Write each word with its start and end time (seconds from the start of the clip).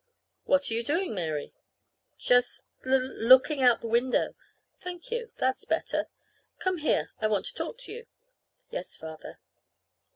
What 0.45 0.71
are 0.71 0.73
you 0.73 0.83
doing, 0.83 1.13
Mary?" 1.13 1.53
"Just 2.17 2.63
l 2.83 2.91
looking 2.93 3.61
out 3.61 3.81
the 3.81 3.87
window." 3.87 4.33
"Thank 4.81 5.11
you. 5.11 5.31
That's 5.37 5.63
better. 5.63 6.07
Come 6.57 6.79
here. 6.79 7.11
I 7.19 7.27
want 7.27 7.45
to 7.45 7.53
talk 7.53 7.77
to 7.81 7.91
you." 7.91 8.07
"Yes, 8.71 8.97
Father." 8.97 9.37